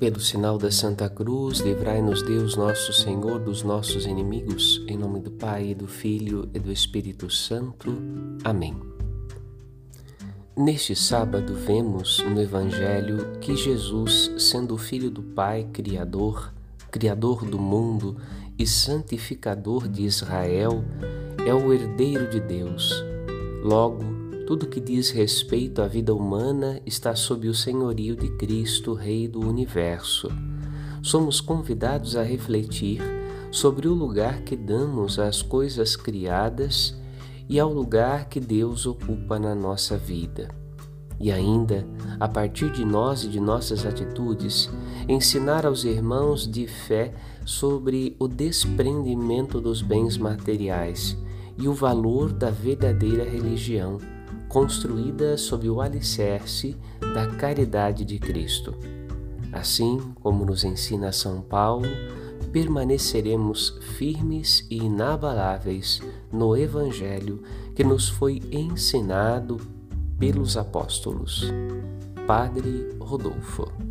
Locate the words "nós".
42.84-43.22